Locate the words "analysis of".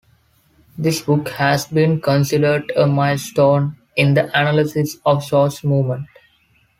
4.35-5.23